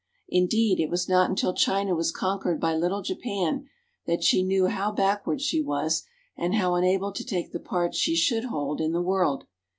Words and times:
Indeed, 0.29 0.79
it 0.79 0.89
was 0.89 1.07
not 1.07 1.29
until 1.29 1.53
China 1.53 1.93
was 1.93 2.09
conquered 2.11 2.59
by 2.59 2.73
little 2.75 3.03
Japan, 3.03 3.67
that 4.07 4.23
she 4.23 4.41
knew 4.41 4.65
how 4.65 4.91
backward 4.91 5.41
she 5.41 5.61
was 5.61 6.05
and 6.35 6.55
how 6.55 6.73
unable 6.73 7.11
to 7.11 7.23
take 7.23 7.51
the 7.51 7.59
part 7.59 7.93
she 7.93 8.15
should 8.15 8.45
hold 8.45 8.81
in 8.81 8.93
the 8.93 9.01
world. 9.03 9.45